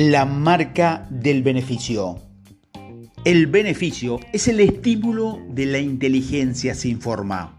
La 0.00 0.26
marca 0.26 1.08
del 1.10 1.42
beneficio. 1.42 2.20
El 3.24 3.48
beneficio 3.48 4.20
es 4.32 4.46
el 4.46 4.60
estímulo 4.60 5.40
de 5.48 5.66
la 5.66 5.80
inteligencia 5.80 6.76
sin 6.76 7.00
forma. 7.00 7.58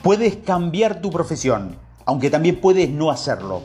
Puedes 0.00 0.36
cambiar 0.36 1.00
tu 1.00 1.10
profesión, 1.10 1.74
aunque 2.06 2.30
también 2.30 2.60
puedes 2.60 2.88
no 2.88 3.10
hacerlo. 3.10 3.62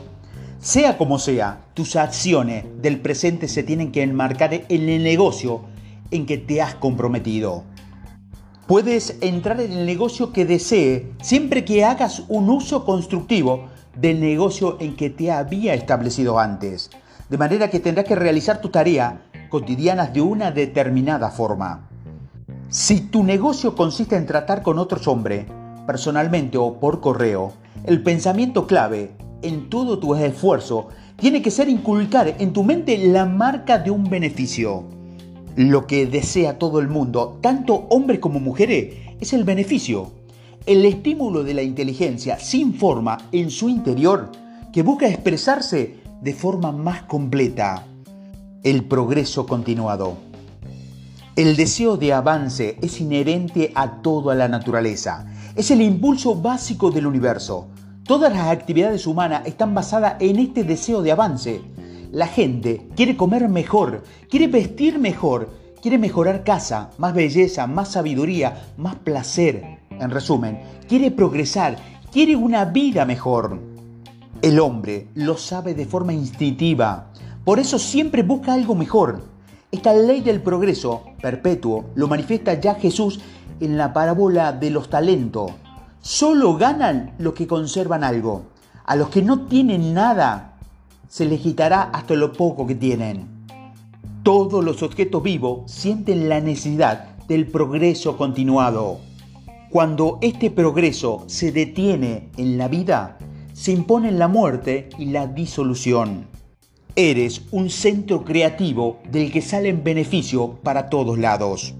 Sea 0.58 0.98
como 0.98 1.20
sea, 1.20 1.60
tus 1.74 1.94
acciones 1.94 2.64
del 2.82 2.98
presente 2.98 3.46
se 3.46 3.62
tienen 3.62 3.92
que 3.92 4.02
enmarcar 4.02 4.52
en 4.52 4.88
el 4.88 5.04
negocio 5.04 5.60
en 6.10 6.26
que 6.26 6.38
te 6.38 6.60
has 6.60 6.74
comprometido. 6.74 7.62
Puedes 8.66 9.16
entrar 9.20 9.60
en 9.60 9.70
el 9.70 9.86
negocio 9.86 10.32
que 10.32 10.44
desee 10.44 11.12
siempre 11.22 11.64
que 11.64 11.84
hagas 11.84 12.24
un 12.26 12.50
uso 12.50 12.84
constructivo 12.84 13.68
del 13.96 14.18
negocio 14.20 14.76
en 14.80 14.96
que 14.96 15.08
te 15.08 15.30
había 15.30 15.74
establecido 15.74 16.40
antes 16.40 16.90
de 17.28 17.38
manera 17.38 17.70
que 17.70 17.80
tendrás 17.80 18.06
que 18.06 18.14
realizar 18.14 18.60
tu 18.60 18.68
tarea 18.68 19.22
cotidianas 19.48 20.12
de 20.12 20.20
una 20.20 20.50
determinada 20.50 21.30
forma. 21.30 21.88
Si 22.68 23.00
tu 23.00 23.22
negocio 23.22 23.74
consiste 23.74 24.16
en 24.16 24.26
tratar 24.26 24.62
con 24.62 24.78
otros 24.78 25.06
hombres, 25.08 25.46
personalmente 25.86 26.58
o 26.58 26.80
por 26.80 27.00
correo, 27.00 27.52
el 27.84 28.02
pensamiento 28.02 28.66
clave 28.66 29.12
en 29.42 29.70
todo 29.70 29.98
tu 29.98 30.14
esfuerzo 30.14 30.88
tiene 31.16 31.42
que 31.42 31.50
ser 31.50 31.68
inculcar 31.68 32.34
en 32.38 32.52
tu 32.52 32.64
mente 32.64 32.98
la 32.98 33.24
marca 33.24 33.78
de 33.78 33.90
un 33.90 34.04
beneficio. 34.04 34.84
Lo 35.56 35.86
que 35.86 36.06
desea 36.06 36.58
todo 36.58 36.80
el 36.80 36.88
mundo, 36.88 37.38
tanto 37.40 37.86
hombres 37.88 38.18
como 38.18 38.40
mujeres, 38.40 38.94
es 39.20 39.32
el 39.32 39.44
beneficio. 39.44 40.10
El 40.66 40.84
estímulo 40.84 41.44
de 41.44 41.54
la 41.54 41.62
inteligencia 41.62 42.38
sin 42.38 42.74
forma 42.74 43.16
en 43.32 43.50
su 43.50 43.68
interior 43.68 44.32
que 44.72 44.82
busca 44.82 45.08
expresarse 45.08 46.05
de 46.20 46.32
forma 46.32 46.72
más 46.72 47.02
completa 47.02 47.84
el 48.62 48.84
progreso 48.84 49.46
continuado. 49.46 50.16
El 51.36 51.54
deseo 51.54 51.96
de 51.96 52.12
avance 52.12 52.78
es 52.80 53.00
inherente 53.00 53.70
a 53.74 54.00
toda 54.02 54.34
la 54.34 54.48
naturaleza. 54.48 55.26
Es 55.54 55.70
el 55.70 55.82
impulso 55.82 56.34
básico 56.34 56.90
del 56.90 57.06
universo. 57.06 57.68
Todas 58.04 58.32
las 58.32 58.48
actividades 58.48 59.06
humanas 59.06 59.42
están 59.46 59.74
basadas 59.74 60.16
en 60.20 60.38
este 60.38 60.64
deseo 60.64 61.02
de 61.02 61.12
avance. 61.12 61.60
La 62.10 62.26
gente 62.26 62.88
quiere 62.96 63.16
comer 63.16 63.48
mejor, 63.48 64.02
quiere 64.30 64.46
vestir 64.46 64.98
mejor, 64.98 65.50
quiere 65.82 65.98
mejorar 65.98 66.42
casa, 66.42 66.90
más 66.98 67.14
belleza, 67.14 67.66
más 67.66 67.92
sabiduría, 67.92 68.72
más 68.78 68.96
placer. 68.96 69.78
En 69.90 70.10
resumen, 70.10 70.60
quiere 70.88 71.10
progresar, 71.10 71.76
quiere 72.10 72.34
una 72.34 72.64
vida 72.64 73.04
mejor. 73.04 73.75
El 74.46 74.60
hombre 74.60 75.08
lo 75.16 75.36
sabe 75.36 75.74
de 75.74 75.86
forma 75.86 76.12
instintiva, 76.12 77.10
por 77.44 77.58
eso 77.58 77.80
siempre 77.80 78.22
busca 78.22 78.54
algo 78.54 78.76
mejor. 78.76 79.24
Esta 79.72 79.92
ley 79.92 80.20
del 80.20 80.40
progreso 80.40 81.02
perpetuo 81.20 81.86
lo 81.96 82.06
manifiesta 82.06 82.54
ya 82.54 82.76
Jesús 82.76 83.18
en 83.58 83.76
la 83.76 83.92
parábola 83.92 84.52
de 84.52 84.70
los 84.70 84.88
talentos. 84.88 85.50
Solo 86.00 86.56
ganan 86.56 87.16
los 87.18 87.32
que 87.34 87.48
conservan 87.48 88.04
algo. 88.04 88.44
A 88.84 88.94
los 88.94 89.08
que 89.08 89.20
no 89.20 89.46
tienen 89.46 89.92
nada, 89.92 90.58
se 91.08 91.24
les 91.24 91.40
quitará 91.40 91.82
hasta 91.82 92.14
lo 92.14 92.32
poco 92.32 92.68
que 92.68 92.76
tienen. 92.76 93.26
Todos 94.22 94.64
los 94.64 94.80
objetos 94.84 95.24
vivos 95.24 95.72
sienten 95.72 96.28
la 96.28 96.40
necesidad 96.40 97.16
del 97.26 97.48
progreso 97.48 98.16
continuado. 98.16 99.00
Cuando 99.70 100.20
este 100.22 100.52
progreso 100.52 101.24
se 101.26 101.50
detiene 101.50 102.30
en 102.36 102.58
la 102.58 102.68
vida, 102.68 103.18
se 103.56 103.72
imponen 103.72 104.18
la 104.18 104.28
muerte 104.28 104.90
y 104.98 105.06
la 105.06 105.26
disolución. 105.26 106.26
Eres 106.94 107.40
un 107.52 107.70
centro 107.70 108.22
creativo 108.22 108.98
del 109.10 109.32
que 109.32 109.40
salen 109.40 109.82
beneficio 109.82 110.58
para 110.62 110.90
todos 110.90 111.18
lados. 111.18 111.74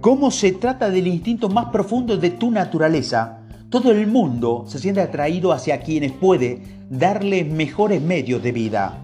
Como 0.00 0.30
se 0.30 0.52
trata 0.52 0.90
del 0.90 1.08
instinto 1.08 1.48
más 1.48 1.66
profundo 1.66 2.16
de 2.18 2.30
tu 2.30 2.52
naturaleza, 2.52 3.40
todo 3.68 3.90
el 3.90 4.06
mundo 4.06 4.64
se 4.68 4.78
siente 4.78 5.00
atraído 5.00 5.52
hacia 5.52 5.80
quienes 5.80 6.12
puede 6.12 6.62
darles 6.88 7.50
mejores 7.50 8.00
medios 8.00 8.40
de 8.40 8.52
vida. 8.52 9.02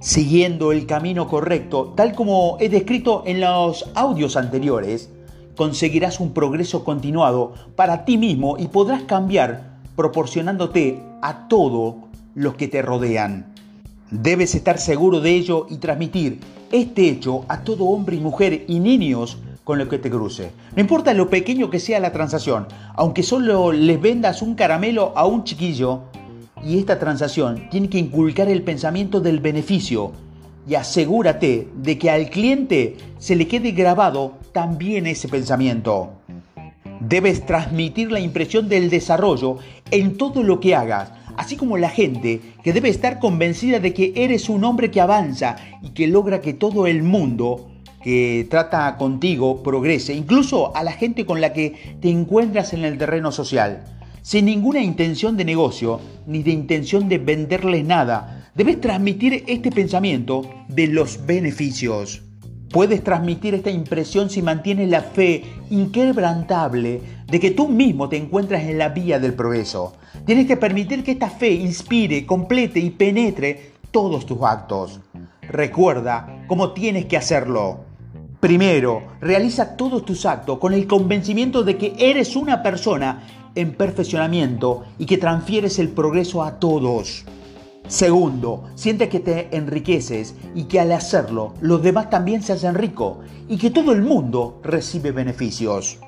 Siguiendo 0.00 0.72
el 0.72 0.86
camino 0.86 1.28
correcto, 1.28 1.92
tal 1.94 2.14
como 2.14 2.56
he 2.60 2.70
descrito 2.70 3.24
en 3.26 3.42
los 3.42 3.90
audios 3.94 4.38
anteriores, 4.38 5.10
conseguirás 5.54 6.18
un 6.18 6.32
progreso 6.32 6.82
continuado 6.82 7.52
para 7.76 8.06
ti 8.06 8.16
mismo 8.16 8.56
y 8.58 8.68
podrás 8.68 9.02
cambiar 9.02 9.75
proporcionándote 9.96 11.02
a 11.22 11.48
todos 11.48 11.96
los 12.34 12.54
que 12.54 12.68
te 12.68 12.82
rodean. 12.82 13.54
Debes 14.10 14.54
estar 14.54 14.78
seguro 14.78 15.20
de 15.20 15.30
ello 15.30 15.66
y 15.68 15.78
transmitir 15.78 16.40
este 16.70 17.08
hecho 17.08 17.44
a 17.48 17.62
todo 17.62 17.86
hombre 17.86 18.16
y 18.16 18.20
mujer 18.20 18.64
y 18.68 18.78
niños 18.78 19.38
con 19.64 19.78
los 19.78 19.88
que 19.88 19.98
te 19.98 20.10
cruce. 20.10 20.52
No 20.76 20.80
importa 20.80 21.12
lo 21.12 21.28
pequeño 21.28 21.70
que 21.70 21.80
sea 21.80 21.98
la 21.98 22.12
transacción, 22.12 22.68
aunque 22.94 23.24
solo 23.24 23.72
les 23.72 24.00
vendas 24.00 24.42
un 24.42 24.54
caramelo 24.54 25.12
a 25.16 25.26
un 25.26 25.42
chiquillo, 25.42 26.02
y 26.64 26.78
esta 26.78 26.98
transacción 26.98 27.68
tiene 27.70 27.88
que 27.88 27.98
inculcar 27.98 28.48
el 28.48 28.62
pensamiento 28.62 29.20
del 29.20 29.40
beneficio 29.40 30.12
y 30.68 30.74
asegúrate 30.74 31.68
de 31.76 31.98
que 31.98 32.10
al 32.10 32.28
cliente 32.30 32.96
se 33.18 33.36
le 33.36 33.46
quede 33.46 33.72
grabado 33.72 34.32
también 34.52 35.06
ese 35.06 35.28
pensamiento. 35.28 36.10
Debes 37.00 37.44
transmitir 37.44 38.10
la 38.10 38.20
impresión 38.20 38.68
del 38.68 38.90
desarrollo 38.90 39.58
en 39.90 40.16
todo 40.16 40.42
lo 40.42 40.60
que 40.60 40.74
hagas, 40.74 41.12
así 41.36 41.56
como 41.56 41.78
la 41.78 41.90
gente 41.90 42.40
que 42.62 42.72
debe 42.72 42.88
estar 42.88 43.18
convencida 43.18 43.78
de 43.78 43.92
que 43.92 44.12
eres 44.16 44.48
un 44.48 44.64
hombre 44.64 44.90
que 44.90 45.00
avanza 45.00 45.56
y 45.82 45.90
que 45.90 46.06
logra 46.06 46.40
que 46.40 46.54
todo 46.54 46.86
el 46.86 47.02
mundo 47.02 47.68
que 48.02 48.46
trata 48.48 48.96
contigo 48.96 49.62
progrese, 49.62 50.14
incluso 50.14 50.76
a 50.76 50.84
la 50.84 50.92
gente 50.92 51.26
con 51.26 51.40
la 51.40 51.52
que 51.52 51.96
te 52.00 52.08
encuentras 52.08 52.72
en 52.72 52.84
el 52.84 52.98
terreno 52.98 53.32
social. 53.32 53.84
Sin 54.22 54.46
ninguna 54.46 54.80
intención 54.80 55.36
de 55.36 55.44
negocio 55.44 56.00
ni 56.26 56.42
de 56.42 56.50
intención 56.50 57.08
de 57.08 57.18
venderles 57.18 57.84
nada, 57.84 58.50
debes 58.54 58.80
transmitir 58.80 59.44
este 59.46 59.70
pensamiento 59.70 60.42
de 60.68 60.88
los 60.88 61.26
beneficios. 61.26 62.25
Puedes 62.70 63.02
transmitir 63.04 63.54
esta 63.54 63.70
impresión 63.70 64.28
si 64.28 64.42
mantienes 64.42 64.88
la 64.88 65.02
fe 65.02 65.44
inquebrantable 65.70 67.00
de 67.26 67.40
que 67.40 67.52
tú 67.52 67.68
mismo 67.68 68.08
te 68.08 68.16
encuentras 68.16 68.64
en 68.64 68.78
la 68.78 68.88
vía 68.88 69.18
del 69.18 69.34
progreso. 69.34 69.94
Tienes 70.24 70.46
que 70.46 70.56
permitir 70.56 71.04
que 71.04 71.12
esta 71.12 71.30
fe 71.30 71.50
inspire, 71.50 72.26
complete 72.26 72.80
y 72.80 72.90
penetre 72.90 73.72
todos 73.90 74.26
tus 74.26 74.42
actos. 74.42 75.00
Recuerda 75.42 76.44
cómo 76.48 76.72
tienes 76.72 77.06
que 77.06 77.16
hacerlo. 77.16 77.84
Primero, 78.40 79.02
realiza 79.20 79.76
todos 79.76 80.04
tus 80.04 80.26
actos 80.26 80.58
con 80.58 80.74
el 80.74 80.86
convencimiento 80.86 81.62
de 81.62 81.76
que 81.78 81.94
eres 81.98 82.36
una 82.36 82.62
persona 82.62 83.22
en 83.54 83.74
perfeccionamiento 83.74 84.84
y 84.98 85.06
que 85.06 85.18
transfieres 85.18 85.78
el 85.78 85.88
progreso 85.88 86.42
a 86.42 86.58
todos. 86.58 87.24
Segundo, 87.88 88.64
siente 88.74 89.08
que 89.08 89.20
te 89.20 89.56
enriqueces 89.56 90.34
y 90.56 90.64
que 90.64 90.80
al 90.80 90.90
hacerlo 90.90 91.54
los 91.60 91.82
demás 91.82 92.10
también 92.10 92.42
se 92.42 92.52
hacen 92.52 92.74
ricos 92.74 93.18
y 93.48 93.58
que 93.58 93.70
todo 93.70 93.92
el 93.92 94.02
mundo 94.02 94.60
recibe 94.64 95.12
beneficios. 95.12 95.98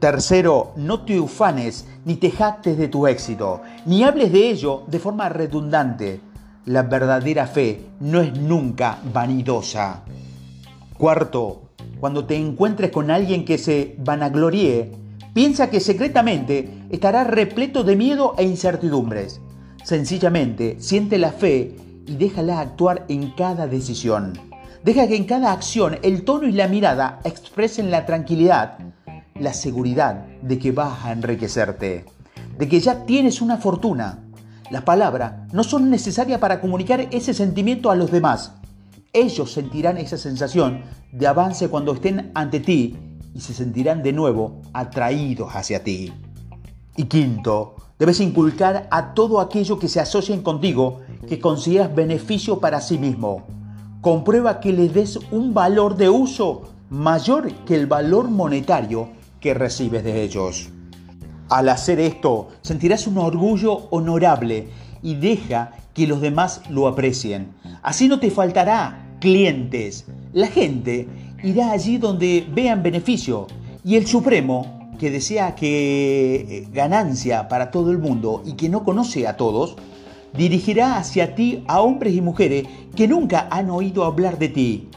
Tercero, 0.00 0.72
no 0.74 1.04
te 1.04 1.20
ufanes 1.20 1.86
ni 2.04 2.16
te 2.16 2.32
jactes 2.32 2.76
de 2.76 2.88
tu 2.88 3.06
éxito, 3.06 3.62
ni 3.86 4.02
hables 4.02 4.32
de 4.32 4.50
ello 4.50 4.82
de 4.88 4.98
forma 4.98 5.28
redundante. 5.28 6.20
La 6.66 6.82
verdadera 6.82 7.46
fe 7.46 7.86
no 8.00 8.20
es 8.20 8.36
nunca 8.36 8.98
vanidosa. 9.12 10.02
Cuarto, 10.98 11.70
cuando 12.00 12.24
te 12.24 12.34
encuentres 12.34 12.90
con 12.90 13.12
alguien 13.12 13.44
que 13.44 13.58
se 13.58 13.94
vanaglorie, 13.98 14.90
piensa 15.34 15.70
que 15.70 15.78
secretamente 15.78 16.82
estará 16.90 17.22
repleto 17.22 17.84
de 17.84 17.94
miedo 17.94 18.34
e 18.38 18.42
incertidumbres. 18.42 19.40
Sencillamente, 19.84 20.76
siente 20.78 21.18
la 21.18 21.32
fe 21.32 21.76
y 22.06 22.16
déjala 22.16 22.60
actuar 22.60 23.04
en 23.08 23.30
cada 23.30 23.66
decisión. 23.66 24.32
Deja 24.84 25.06
que 25.08 25.16
en 25.16 25.24
cada 25.24 25.52
acción 25.52 25.98
el 26.02 26.24
tono 26.24 26.46
y 26.46 26.52
la 26.52 26.68
mirada 26.68 27.20
expresen 27.24 27.90
la 27.90 28.06
tranquilidad, 28.06 28.78
la 29.38 29.52
seguridad 29.52 30.26
de 30.42 30.58
que 30.58 30.72
vas 30.72 31.04
a 31.04 31.12
enriquecerte, 31.12 32.04
de 32.58 32.68
que 32.68 32.80
ya 32.80 33.04
tienes 33.04 33.40
una 33.40 33.58
fortuna. 33.58 34.18
Las 34.70 34.82
palabras 34.82 35.52
no 35.52 35.64
son 35.64 35.90
necesarias 35.90 36.38
para 36.38 36.60
comunicar 36.60 37.08
ese 37.10 37.34
sentimiento 37.34 37.90
a 37.90 37.96
los 37.96 38.10
demás. 38.10 38.52
Ellos 39.12 39.52
sentirán 39.52 39.98
esa 39.98 40.16
sensación 40.16 40.82
de 41.12 41.26
avance 41.26 41.68
cuando 41.68 41.92
estén 41.92 42.30
ante 42.34 42.60
ti 42.60 42.96
y 43.34 43.40
se 43.40 43.52
sentirán 43.52 44.02
de 44.02 44.12
nuevo 44.12 44.62
atraídos 44.72 45.54
hacia 45.54 45.84
ti. 45.84 46.12
Y 46.96 47.04
quinto, 47.04 47.76
debes 48.02 48.18
inculcar 48.18 48.88
a 48.90 49.14
todo 49.14 49.40
aquello 49.40 49.78
que 49.78 49.86
se 49.86 50.00
asocien 50.00 50.42
contigo 50.42 51.02
que 51.28 51.38
consideras 51.38 51.94
beneficio 51.94 52.58
para 52.58 52.80
sí 52.80 52.98
mismo. 52.98 53.44
Comprueba 54.00 54.58
que 54.58 54.72
les 54.72 54.92
des 54.92 55.20
un 55.30 55.54
valor 55.54 55.96
de 55.96 56.08
uso 56.08 56.62
mayor 56.90 57.52
que 57.64 57.76
el 57.76 57.86
valor 57.86 58.28
monetario 58.28 59.10
que 59.38 59.54
recibes 59.54 60.02
de 60.02 60.24
ellos. 60.24 60.68
Al 61.48 61.68
hacer 61.68 62.00
esto, 62.00 62.48
sentirás 62.62 63.06
un 63.06 63.18
orgullo 63.18 63.86
honorable 63.90 64.66
y 65.00 65.14
deja 65.14 65.70
que 65.94 66.08
los 66.08 66.20
demás 66.20 66.60
lo 66.70 66.88
aprecien. 66.88 67.52
Así 67.84 68.08
no 68.08 68.18
te 68.18 68.32
faltará 68.32 69.16
clientes. 69.20 70.06
La 70.32 70.48
gente 70.48 71.06
irá 71.44 71.70
allí 71.70 71.98
donde 71.98 72.44
vean 72.52 72.82
beneficio 72.82 73.46
y 73.84 73.94
el 73.94 74.08
Supremo, 74.08 74.81
que 75.02 75.10
desea 75.10 75.56
que 75.56 76.34
eh, 76.36 76.68
ganancia 76.72 77.48
para 77.48 77.72
todo 77.72 77.90
el 77.90 77.98
mundo 77.98 78.40
y 78.46 78.52
que 78.52 78.68
no 78.68 78.84
conoce 78.84 79.26
a 79.26 79.36
todos, 79.36 79.74
dirigirá 80.32 80.96
hacia 80.96 81.34
ti 81.34 81.64
a 81.66 81.80
hombres 81.80 82.14
y 82.14 82.20
mujeres 82.20 82.68
que 82.94 83.08
nunca 83.08 83.48
han 83.50 83.68
oído 83.68 84.04
hablar 84.04 84.38
de 84.38 84.48
ti. 84.48 84.88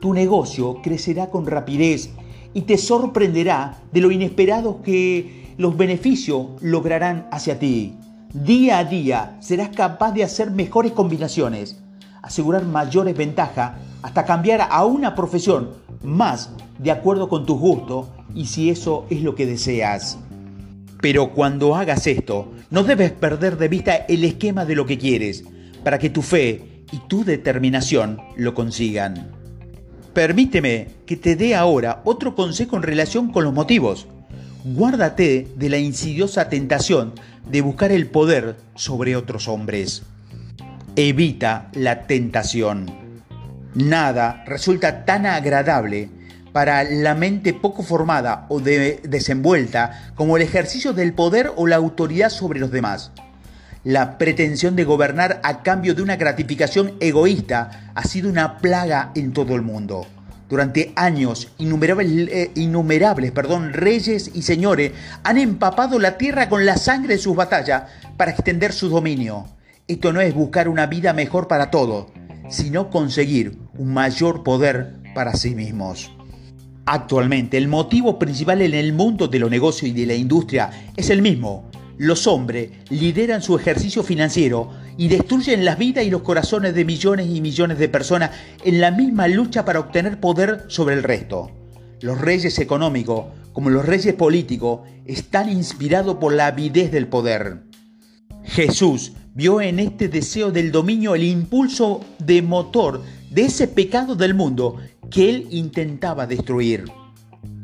Tu 0.00 0.12
negocio 0.12 0.82
crecerá 0.82 1.30
con 1.30 1.46
rapidez 1.46 2.10
y 2.52 2.62
te 2.62 2.76
sorprenderá 2.76 3.78
de 3.92 4.00
lo 4.00 4.10
inesperado 4.10 4.82
que 4.82 5.54
los 5.56 5.76
beneficios 5.76 6.60
lograrán 6.60 7.28
hacia 7.30 7.56
ti. 7.56 7.94
Día 8.32 8.78
a 8.78 8.84
día 8.84 9.36
serás 9.38 9.68
capaz 9.68 10.10
de 10.10 10.24
hacer 10.24 10.50
mejores 10.50 10.90
combinaciones, 10.90 11.80
asegurar 12.22 12.64
mayores 12.64 13.16
ventajas, 13.16 13.74
hasta 14.02 14.24
cambiar 14.24 14.66
a 14.68 14.84
una 14.84 15.14
profesión 15.14 15.83
más 16.04 16.50
de 16.78 16.90
acuerdo 16.90 17.28
con 17.28 17.46
tus 17.46 17.58
gustos 17.58 18.08
y 18.34 18.46
si 18.46 18.70
eso 18.70 19.06
es 19.10 19.22
lo 19.22 19.34
que 19.34 19.46
deseas. 19.46 20.18
Pero 21.00 21.32
cuando 21.32 21.74
hagas 21.74 22.06
esto, 22.06 22.52
no 22.70 22.84
debes 22.84 23.12
perder 23.12 23.58
de 23.58 23.68
vista 23.68 23.94
el 23.94 24.24
esquema 24.24 24.64
de 24.64 24.74
lo 24.74 24.86
que 24.86 24.98
quieres, 24.98 25.44
para 25.82 25.98
que 25.98 26.10
tu 26.10 26.22
fe 26.22 26.84
y 26.92 26.98
tu 27.08 27.24
determinación 27.24 28.20
lo 28.36 28.54
consigan. 28.54 29.32
Permíteme 30.12 30.88
que 31.06 31.16
te 31.16 31.36
dé 31.36 31.54
ahora 31.54 32.00
otro 32.04 32.34
consejo 32.34 32.76
en 32.76 32.84
relación 32.84 33.32
con 33.32 33.44
los 33.44 33.52
motivos. 33.52 34.06
Guárdate 34.64 35.48
de 35.56 35.68
la 35.68 35.78
insidiosa 35.78 36.48
tentación 36.48 37.12
de 37.50 37.60
buscar 37.60 37.92
el 37.92 38.06
poder 38.06 38.56
sobre 38.74 39.16
otros 39.16 39.48
hombres. 39.48 40.02
Evita 40.96 41.70
la 41.74 42.06
tentación. 42.06 43.03
Nada 43.74 44.44
resulta 44.46 45.04
tan 45.04 45.26
agradable 45.26 46.08
para 46.52 46.84
la 46.84 47.16
mente 47.16 47.52
poco 47.52 47.82
formada 47.82 48.46
o 48.48 48.60
desenvuelta 48.60 50.12
como 50.14 50.36
el 50.36 50.44
ejercicio 50.44 50.92
del 50.92 51.12
poder 51.12 51.50
o 51.56 51.66
la 51.66 51.74
autoridad 51.74 52.30
sobre 52.30 52.60
los 52.60 52.70
demás. 52.70 53.10
La 53.82 54.16
pretensión 54.16 54.76
de 54.76 54.84
gobernar 54.84 55.40
a 55.42 55.64
cambio 55.64 55.96
de 55.96 56.02
una 56.02 56.14
gratificación 56.14 56.94
egoísta 57.00 57.90
ha 57.96 58.04
sido 58.04 58.30
una 58.30 58.58
plaga 58.58 59.10
en 59.16 59.32
todo 59.32 59.56
el 59.56 59.62
mundo. 59.62 60.06
Durante 60.48 60.92
años, 60.94 61.48
innumerables, 61.58 62.28
eh, 62.30 62.50
innumerables 62.54 63.32
perdón, 63.32 63.72
reyes 63.72 64.30
y 64.32 64.42
señores 64.42 64.92
han 65.24 65.36
empapado 65.36 65.98
la 65.98 66.16
tierra 66.16 66.48
con 66.48 66.64
la 66.64 66.76
sangre 66.76 67.14
de 67.14 67.20
sus 67.20 67.34
batallas 67.34 67.90
para 68.16 68.30
extender 68.30 68.72
su 68.72 68.88
dominio. 68.88 69.48
Esto 69.88 70.12
no 70.12 70.20
es 70.20 70.32
buscar 70.32 70.68
una 70.68 70.86
vida 70.86 71.12
mejor 71.12 71.48
para 71.48 71.72
todos, 71.72 72.06
sino 72.48 72.90
conseguir 72.90 73.58
un 73.76 73.92
mayor 73.92 74.42
poder 74.42 74.94
para 75.14 75.34
sí 75.34 75.54
mismos. 75.54 76.10
Actualmente, 76.86 77.56
el 77.56 77.68
motivo 77.68 78.18
principal 78.18 78.60
en 78.60 78.74
el 78.74 78.92
mundo 78.92 79.28
de 79.28 79.38
los 79.38 79.50
negocios 79.50 79.90
y 79.90 79.94
de 79.94 80.06
la 80.06 80.14
industria 80.14 80.70
es 80.96 81.08
el 81.08 81.22
mismo. 81.22 81.70
Los 81.96 82.26
hombres 82.26 82.70
lideran 82.90 83.40
su 83.40 83.56
ejercicio 83.56 84.02
financiero 84.02 84.70
y 84.98 85.08
destruyen 85.08 85.64
las 85.64 85.78
vidas 85.78 86.04
y 86.04 86.10
los 86.10 86.22
corazones 86.22 86.74
de 86.74 86.84
millones 86.84 87.28
y 87.28 87.40
millones 87.40 87.78
de 87.78 87.88
personas 87.88 88.32
en 88.64 88.80
la 88.80 88.90
misma 88.90 89.28
lucha 89.28 89.64
para 89.64 89.80
obtener 89.80 90.20
poder 90.20 90.64
sobre 90.68 90.94
el 90.94 91.02
resto. 91.02 91.50
Los 92.00 92.20
reyes 92.20 92.58
económicos, 92.58 93.26
como 93.52 93.70
los 93.70 93.86
reyes 93.86 94.14
políticos, 94.14 94.80
están 95.06 95.48
inspirados 95.48 96.16
por 96.16 96.34
la 96.34 96.48
avidez 96.48 96.90
del 96.92 97.06
poder. 97.06 97.62
Jesús 98.44 99.12
vio 99.34 99.60
en 99.60 99.80
este 99.80 100.08
deseo 100.08 100.52
del 100.52 100.70
dominio 100.70 101.14
el 101.14 101.24
impulso 101.24 102.00
de 102.18 102.40
motor 102.40 103.02
de 103.30 103.46
ese 103.46 103.66
pecado 103.66 104.14
del 104.14 104.32
mundo 104.32 104.76
que 105.10 105.28
él 105.28 105.48
intentaba 105.50 106.26
destruir. 106.26 106.84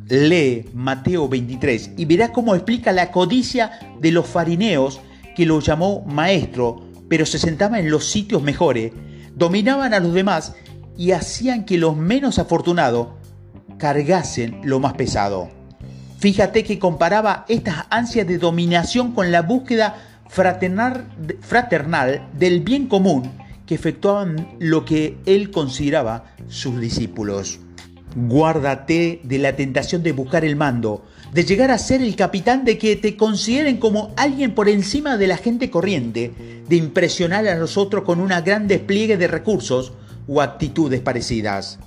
Lee 0.09 0.69
Mateo 0.75 1.29
23 1.29 1.93
y 1.97 2.05
verá 2.05 2.33
cómo 2.33 2.57
explica 2.57 2.91
la 2.93 3.13
codicia 3.13 3.79
de 4.01 4.11
los 4.11 4.27
farineos 4.27 5.01
que 5.37 5.47
lo 5.47 5.61
llamó 5.61 6.05
maestro, 6.07 6.83
pero 7.09 7.25
se 7.25 7.39
sentaban 7.39 7.79
en 7.79 7.91
los 7.91 8.11
sitios 8.11 8.43
mejores, 8.43 8.93
dominaban 9.37 9.95
a 9.95 10.01
los 10.01 10.13
demás 10.13 10.55
y 10.99 11.13
hacían 11.13 11.65
que 11.65 11.79
los 11.79 11.97
menos 11.97 12.41
afortunados 12.41 13.09
cargasen 13.79 14.61
lo 14.65 14.81
más 14.81 14.95
pesado. 14.95 15.49
Fíjate 16.19 16.65
que 16.65 16.81
comparaba 16.81 17.47
estas 17.49 17.87
ansias 17.89 18.27
de 18.27 18.39
dominación 18.39 19.13
con 19.13 19.31
la 19.31 19.43
búsqueda 19.43 20.10
fraternal, 20.31 21.09
fraternal 21.41 22.29
del 22.39 22.61
bien 22.61 22.87
común 22.87 23.31
que 23.67 23.75
efectuaban 23.75 24.57
lo 24.61 24.85
que 24.85 25.19
él 25.27 25.51
consideraba 25.51 26.25
sus 26.49 26.81
discípulos. 26.81 27.59
Guárdate 28.15 29.21
de 29.25 29.39
la 29.39 29.57
tentación 29.57 30.03
de 30.03 30.13
buscar 30.13 30.45
el 30.45 30.57
mando, 30.57 31.05
de 31.33 31.45
llegar 31.45 31.71
a 31.71 31.79
ser 31.79 32.03
el 32.03 32.17
capitán, 32.17 32.65
de 32.65 32.79
que 32.79 32.97
te 32.97 33.17
consideren 33.17 33.79
como 33.79 34.13
alguien 34.17 34.55
por 34.55 34.69
encima 34.69 35.17
de 35.17 35.27
la 35.27 35.37
gente 35.37 35.71
corriente, 35.71 36.33
de 36.69 36.77
impresionar 36.77 37.47
a 37.49 37.57
nosotros 37.57 38.05
con 38.05 38.21
una 38.21 38.41
gran 38.41 38.69
despliegue 38.69 39.17
de 39.17 39.29
recursos 39.29 39.93
o 40.27 40.41
actitudes 40.41 41.01
parecidas. 41.01 41.79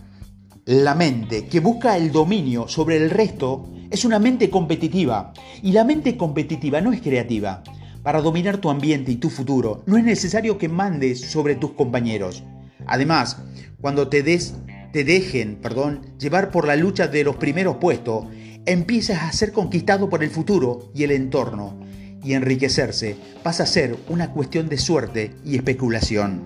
La 0.66 0.96
mente 0.96 1.48
que 1.48 1.60
busca 1.60 1.98
el 1.98 2.12
dominio 2.12 2.68
sobre 2.68 2.98
el 2.98 3.10
resto 3.10 3.70
es 3.90 4.06
una 4.06 4.20
mente 4.20 4.50
competitiva 4.50 5.34
y 5.62 5.74
la 5.74 5.84
mente 5.84 6.16
competitiva 6.16 6.82
no 6.82 6.94
es 6.94 7.02
creativa. 7.02 7.64
Para 8.04 8.22
dominar 8.22 8.58
tu 8.58 8.70
ambiente 8.70 9.14
y 9.14 9.16
tu 9.16 9.30
futuro, 9.30 9.82
no 9.86 9.98
es 9.98 10.04
necesario 10.04 10.58
que 10.58 10.68
mandes 10.68 11.22
sobre 11.22 11.56
tus 11.56 11.72
compañeros. 11.72 12.44
Además, 12.86 13.38
cuando 13.80 14.10
te, 14.10 14.24
des, 14.24 14.56
te 14.92 15.06
dejen 15.06 15.56
perdón, 15.56 16.02
llevar 16.20 16.52
por 16.52 16.68
la 16.68 16.76
lucha 16.76 17.08
de 17.08 17.24
los 17.24 17.38
primeros 17.38 17.78
puestos, 17.78 18.26
empiezas 18.66 19.24
a 19.24 19.32
ser 19.32 19.54
conquistado 19.54 20.10
por 20.10 20.22
el 20.22 20.30
futuro 20.30 20.92
y 20.94 21.04
el 21.04 21.12
entorno, 21.12 21.80
y 22.22 22.34
enriquecerse 22.34 23.16
pasa 23.42 23.64
a 23.64 23.68
ser 23.68 23.96
una 24.10 24.32
cuestión 24.32 24.68
de 24.68 24.78
suerte 24.78 25.36
y 25.46 25.56
especulación. 25.56 26.42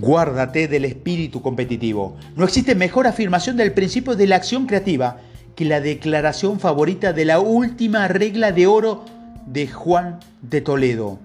Guárdate 0.00 0.68
del 0.68 0.86
espíritu 0.86 1.42
competitivo. 1.42 2.16
No 2.34 2.44
existe 2.44 2.74
mejor 2.74 3.06
afirmación 3.06 3.58
del 3.58 3.72
principio 3.72 4.16
de 4.16 4.26
la 4.26 4.36
acción 4.36 4.66
creativa 4.66 5.18
que 5.54 5.66
la 5.66 5.80
declaración 5.80 6.60
favorita 6.60 7.12
de 7.12 7.26
la 7.26 7.40
última 7.40 8.08
regla 8.08 8.52
de 8.52 8.66
oro 8.66 9.04
de 9.52 9.66
Juan 9.66 10.20
de 10.42 10.60
Toledo. 10.60 11.18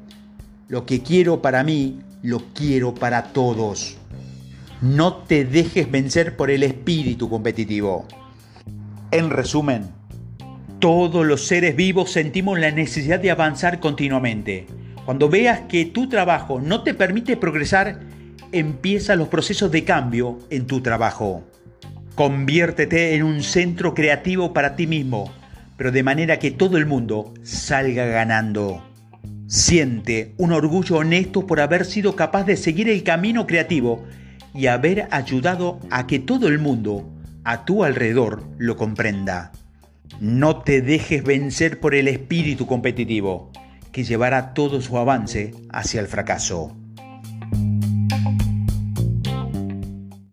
Lo 0.70 0.86
que 0.86 1.02
quiero 1.02 1.42
para 1.42 1.64
mí, 1.64 2.00
lo 2.22 2.40
quiero 2.54 2.94
para 2.94 3.34
todos. 3.34 3.98
No 4.82 5.16
te 5.16 5.46
dejes 5.46 5.92
vencer 5.92 6.38
por 6.38 6.50
el 6.50 6.64
espíritu 6.64 7.30
competitivo. 7.30 8.06
En 9.12 9.30
resumen, 9.30 9.90
todos 10.80 11.26
los 11.26 11.46
seres 11.48 11.76
vivos 11.76 12.12
sentimos 12.12 12.60
la 12.60 12.72
necesidad 12.72 13.20
de 13.20 13.32
avanzar 13.32 13.80
continuamente. 13.80 14.68
Cuando 15.06 15.30
veas 15.30 15.62
que 15.62 15.86
tu 15.86 16.08
trabajo 16.08 16.62
no 16.62 16.84
te 16.84 16.94
permite 16.94 17.36
progresar, 17.36 18.00
empieza 18.52 19.16
los 19.16 19.28
procesos 19.28 19.70
de 19.72 19.84
cambio 19.84 20.40
en 20.50 20.66
tu 20.66 20.82
trabajo. 20.82 21.44
Conviértete 22.16 23.16
en 23.16 23.24
un 23.24 23.44
centro 23.44 23.94
creativo 23.94 24.54
para 24.54 24.76
ti 24.76 24.88
mismo 24.88 25.32
pero 25.78 25.92
de 25.92 26.04
manera 26.04 26.40
que 26.40 26.52
todo 26.52 26.78
el 26.78 26.86
mundo 26.86 27.34
salga 27.44 28.06
ganando. 28.06 28.84
Siente 29.48 30.34
un 30.38 30.52
orgullo 30.52 30.98
honesto 30.98 31.46
por 31.46 31.60
haber 31.60 31.86
sido 31.86 32.16
capaz 32.16 32.44
de 32.44 32.58
seguir 32.58 32.90
el 32.90 33.04
camino 33.04 33.46
creativo 33.46 34.04
y 34.54 34.68
haber 34.68 35.08
ayudado 35.12 35.80
a 35.90 36.08
que 36.08 36.20
todo 36.20 36.48
el 36.48 36.60
mundo 36.60 37.10
a 37.44 37.66
tu 37.66 37.84
alrededor 37.84 38.44
lo 38.58 38.78
comprenda. 38.78 39.52
No 40.20 40.62
te 40.62 40.82
dejes 40.82 41.24
vencer 41.24 41.80
por 41.80 41.96
el 41.96 42.08
espíritu 42.08 42.68
competitivo 42.68 43.52
que 43.92 44.04
llevará 44.04 44.54
todo 44.54 44.82
su 44.82 44.98
avance 44.98 45.54
hacia 45.70 46.02
el 46.02 46.08
fracaso. 46.08 46.76